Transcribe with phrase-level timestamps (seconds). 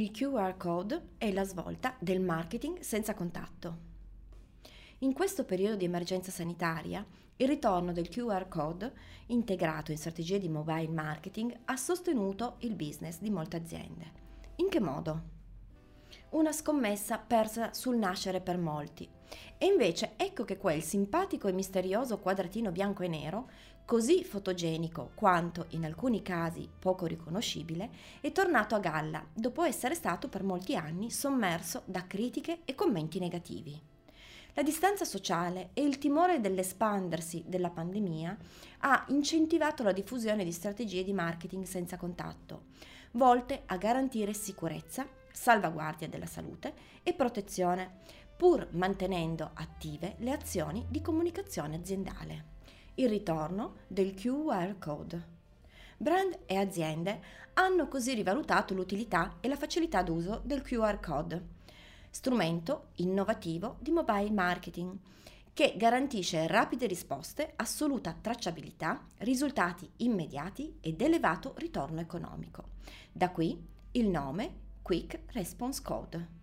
[0.00, 3.76] Il QR code è la svolta del marketing senza contatto.
[5.00, 7.04] In questo periodo di emergenza sanitaria,
[7.36, 8.94] il ritorno del QR code,
[9.26, 14.12] integrato in strategie di mobile marketing, ha sostenuto il business di molte aziende.
[14.56, 15.22] In che modo?
[16.30, 19.06] Una scommessa persa sul nascere per molti.
[19.58, 23.48] E invece ecco che quel simpatico e misterioso quadratino bianco e nero
[23.90, 30.28] così fotogenico quanto in alcuni casi poco riconoscibile, è tornato a galla dopo essere stato
[30.28, 33.76] per molti anni sommerso da critiche e commenti negativi.
[34.54, 38.36] La distanza sociale e il timore dell'espandersi della pandemia
[38.78, 42.66] ha incentivato la diffusione di strategie di marketing senza contatto,
[43.12, 47.98] volte a garantire sicurezza, salvaguardia della salute e protezione,
[48.40, 52.44] pur mantenendo attive le azioni di comunicazione aziendale
[52.94, 55.26] il ritorno del QR code.
[55.98, 57.20] Brand e aziende
[57.52, 61.48] hanno così rivalutato l'utilità e la facilità d'uso del QR code,
[62.08, 64.96] strumento innovativo di mobile marketing
[65.52, 72.68] che garantisce rapide risposte, assoluta tracciabilità, risultati immediati ed elevato ritorno economico.
[73.12, 76.39] Da qui il nome Quick Response Code.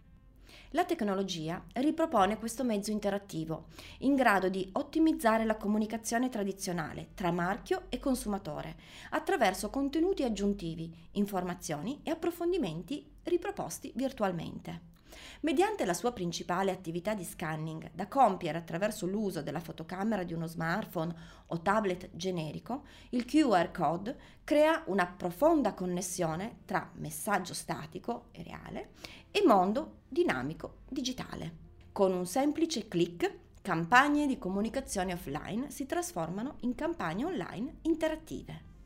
[0.72, 3.66] La tecnologia ripropone questo mezzo interattivo,
[4.00, 8.76] in grado di ottimizzare la comunicazione tradizionale tra marchio e consumatore,
[9.12, 14.96] attraverso contenuti aggiuntivi, informazioni e approfondimenti riproposti virtualmente.
[15.42, 20.48] Mediante la sua principale attività di scanning, da compiere attraverso l'uso della fotocamera di uno
[20.48, 21.14] smartphone
[21.48, 28.92] o tablet generico, il QR code crea una profonda connessione tra messaggio statico e reale
[29.32, 31.66] e mondo dinamico digitale.
[31.92, 38.77] Con un semplice clic, campagne di comunicazione offline si trasformano in campagne online interattive.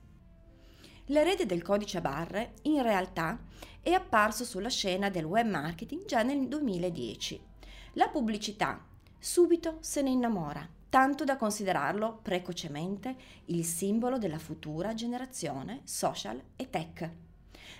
[1.06, 3.40] L'erede del codice a barre in realtà
[3.82, 7.42] è apparso sulla scena del web marketing già nel 2010.
[7.94, 8.86] La pubblicità
[9.18, 16.70] subito se ne innamora, tanto da considerarlo precocemente il simbolo della futura generazione social e
[16.70, 17.12] tech.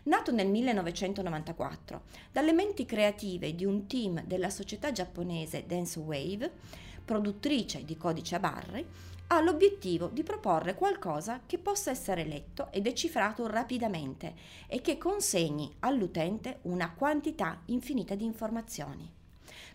[0.04, 2.02] Nato nel 1994
[2.32, 6.52] dalle menti creative di un team della società giapponese Dance Wave,
[7.12, 8.86] produttrice di codice a barre,
[9.28, 14.34] ha l'obiettivo di proporre qualcosa che possa essere letto e decifrato rapidamente
[14.66, 19.12] e che consegni all'utente una quantità infinita di informazioni.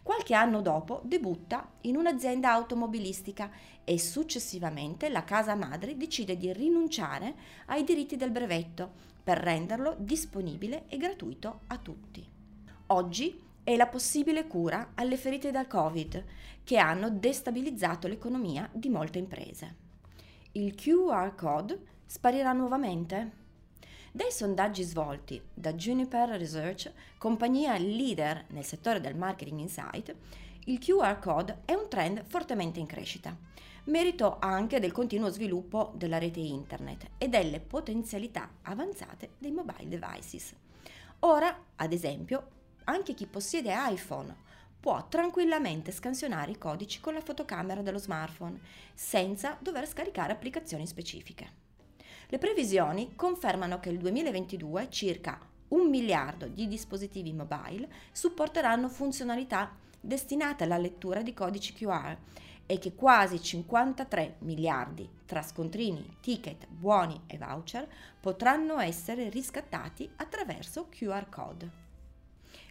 [0.02, 3.50] Qualche anno dopo debutta in un'azienda automobilistica
[3.84, 7.34] e successivamente la casa madre decide di rinunciare
[7.66, 8.91] ai diritti del brevetto
[9.22, 12.26] per renderlo disponibile e gratuito a tutti.
[12.86, 16.25] Oggi è la possibile cura alle ferite da Covid
[16.62, 19.75] che hanno destabilizzato l'economia di molte imprese.
[20.53, 23.32] Il QR code sparirà nuovamente?
[24.12, 30.15] Dai sondaggi svolti da Juniper Research, compagnia leader nel settore del marketing insight,
[30.66, 33.37] il QR code è un trend fortemente in crescita,
[33.87, 40.54] merito anche del continuo sviluppo della rete internet e delle potenzialità avanzate dei mobile devices.
[41.21, 42.54] Ora, ad esempio,
[42.86, 44.44] anche chi possiede iPhone
[44.78, 48.60] può tranquillamente scansionare i codici con la fotocamera dello smartphone
[48.94, 51.64] senza dover scaricare applicazioni specifiche.
[52.28, 55.38] Le previsioni confermano che il 2022 circa
[55.69, 62.16] un miliardo di dispositivi mobile supporteranno funzionalità destinate alla lettura di codici QR
[62.66, 67.88] e che quasi 53 miliardi tra scontrini, ticket, buoni e voucher
[68.20, 71.85] potranno essere riscattati attraverso QR code.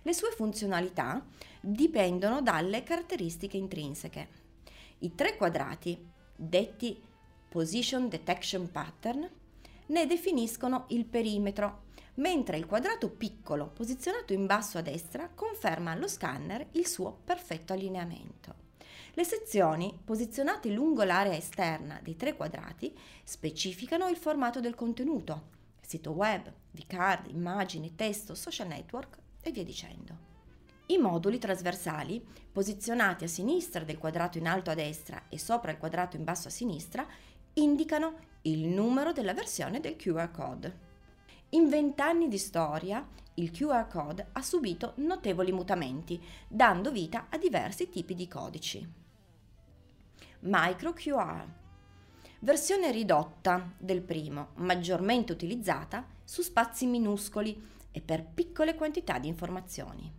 [0.05, 1.25] Le sue funzionalità
[1.59, 4.27] dipendono dalle caratteristiche intrinseche.
[4.99, 5.99] I tre quadrati,
[6.35, 7.01] detti
[7.49, 9.27] Position Detection Pattern,
[9.87, 11.85] ne definiscono il perimetro,
[12.15, 17.73] mentre il quadrato piccolo posizionato in basso a destra conferma allo scanner il suo perfetto
[17.73, 18.53] allineamento.
[19.15, 25.47] Le sezioni, posizionate lungo l'area esterna dei tre quadrati, specificano il formato del contenuto,
[25.81, 30.17] sito web, vcard, immagini, testo, social network e via dicendo.
[30.87, 35.77] I moduli trasversali, posizionati a sinistra del quadrato in alto a destra e sopra il
[35.77, 37.05] quadrato in basso a sinistra,
[37.53, 40.83] indicano il numero della versione del QR code.
[41.49, 47.87] In vent'anni di storia, il QR code ha subito notevoli mutamenti, dando vita a diversi
[47.87, 48.87] tipi di codici.
[50.39, 51.45] Micro QR.
[52.39, 60.11] Versione ridotta del primo, maggiormente utilizzata su spazi minuscoli e per piccole quantità di informazioni.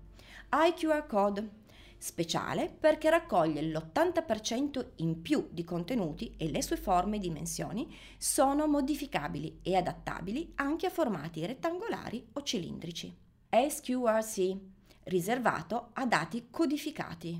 [0.51, 1.65] iQR code
[1.99, 8.67] speciale perché raccoglie l'80% in più di contenuti e le sue forme e dimensioni sono
[8.67, 13.15] modificabili e adattabili anche a formati rettangolari o cilindrici.
[13.51, 14.57] SQRC,
[15.05, 17.39] riservato a dati codificati.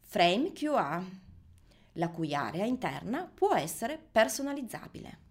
[0.00, 1.02] Frame QR,
[1.94, 5.22] la cui area interna può essere personalizzabile.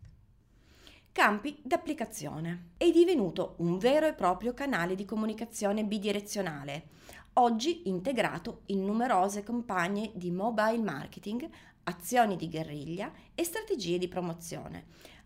[1.14, 2.72] Campi d'applicazione.
[2.76, 6.88] È divenuto un vero e proprio canale di comunicazione bidirezionale,
[7.34, 11.48] oggi integrato in numerose campagne di mobile marketing,
[11.84, 14.86] azioni di guerriglia e strategie di promozione,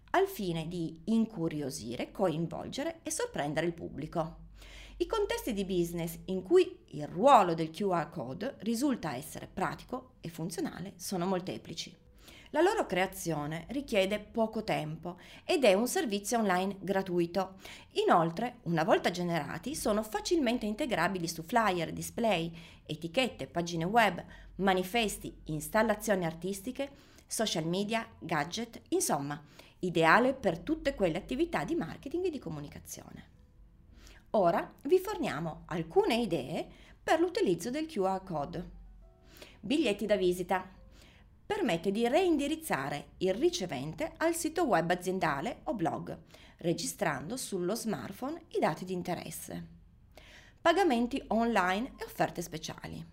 [0.10, 4.40] al fine di incuriosire, coinvolgere e sorprendere il pubblico.
[4.98, 10.28] I contesti di business in cui il ruolo del QR code risulta essere pratico e
[10.28, 12.07] funzionale sono molteplici.
[12.52, 17.56] La loro creazione richiede poco tempo ed è un servizio online gratuito.
[18.06, 22.52] Inoltre, una volta generati, sono facilmente integrabili su flyer, display,
[22.86, 24.24] etichette, pagine web,
[24.56, 26.90] manifesti, installazioni artistiche,
[27.28, 29.42] social media, gadget, insomma,
[29.80, 33.36] ideale per tutte quelle attività di marketing e di comunicazione.
[34.32, 36.66] Ora vi forniamo alcune idee
[37.04, 38.76] per l'utilizzo del QR code.
[39.60, 40.76] Biglietti da visita
[41.48, 46.16] permette di reindirizzare il ricevente al sito web aziendale o blog,
[46.58, 49.76] registrando sullo smartphone i dati di interesse.
[50.60, 53.04] Pagamenti online e offerte speciali.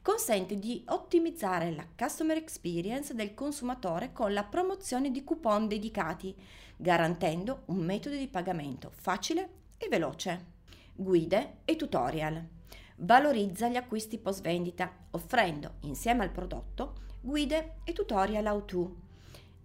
[0.00, 6.34] Consente di ottimizzare la customer experience del consumatore con la promozione di coupon dedicati,
[6.76, 10.46] garantendo un metodo di pagamento facile e veloce.
[10.94, 12.61] Guide e tutorial.
[13.04, 18.94] Valorizza gli acquisti post vendita, offrendo insieme al prodotto guide e tutorial how-to.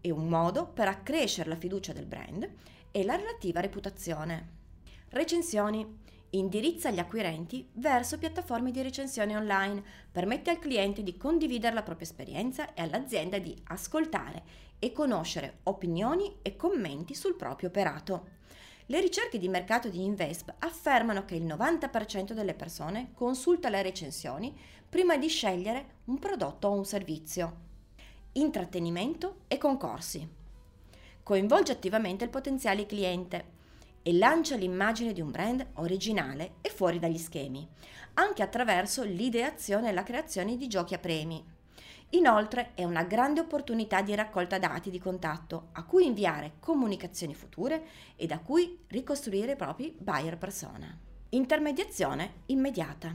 [0.01, 2.50] È un modo per accrescere la fiducia del brand
[2.89, 4.56] e la relativa reputazione.
[5.10, 6.06] Recensioni.
[6.31, 12.07] Indirizza gli acquirenti verso piattaforme di recensione online, permette al cliente di condividere la propria
[12.07, 14.44] esperienza e all'azienda di ascoltare
[14.80, 18.37] e conoscere opinioni e commenti sul proprio operato.
[18.89, 24.57] Le ricerche di mercato di Invesp affermano che il 90% delle persone consulta le recensioni
[24.88, 27.66] prima di scegliere un prodotto o un servizio.
[28.34, 30.25] Intrattenimento e concorsi.
[31.22, 33.56] Coinvolge attivamente il potenziale cliente
[34.04, 37.68] e lancia l'immagine di un brand originale e fuori dagli schemi,
[38.13, 41.44] anche attraverso l'ideazione e la creazione di giochi a premi.
[42.12, 47.83] Inoltre è una grande opportunità di raccolta dati di contatto a cui inviare comunicazioni future
[48.15, 50.98] e da cui ricostruire i propri buyer persona.
[51.30, 53.13] Intermediazione immediata.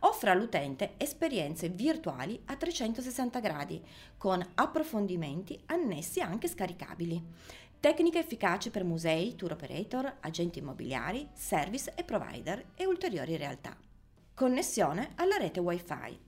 [0.00, 3.84] Offre all'utente esperienze virtuali a 360 gradi
[4.16, 7.22] con approfondimenti annessi anche scaricabili.
[7.78, 13.76] Tecniche efficaci per musei, tour operator, agenti immobiliari, service e provider e ulteriori realtà.
[14.32, 16.26] Connessione alla rete Wi-Fi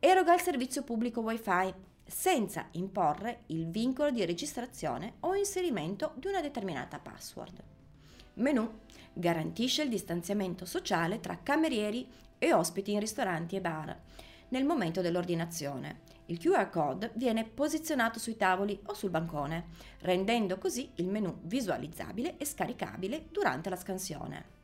[0.00, 1.74] Eroga il servizio pubblico Wi-Fi
[2.04, 7.60] senza imporre il vincolo di registrazione o inserimento di una determinata password.
[8.34, 8.78] Menu
[9.12, 12.08] garantisce il distanziamento sociale tra camerieri
[12.38, 14.00] e ospiti in ristoranti e bar
[14.50, 16.02] nel momento dell'ordinazione.
[16.26, 19.64] Il QR code viene posizionato sui tavoli o sul bancone,
[20.02, 24.57] rendendo così il menu visualizzabile e scaricabile durante la scansione.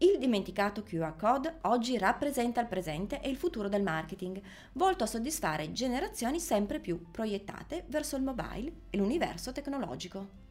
[0.00, 4.40] Il dimenticato QR code oggi rappresenta il presente e il futuro del marketing,
[4.74, 10.47] volto a soddisfare generazioni sempre più proiettate verso il mobile e l'universo tecnologico.